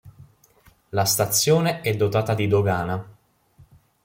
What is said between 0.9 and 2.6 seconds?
stazione è dotata di